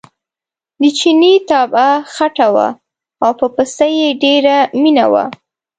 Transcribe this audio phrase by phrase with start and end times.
[0.81, 2.69] د چیني طبعه خټه وه
[3.23, 5.25] او په پسه یې ډېره مینه وه.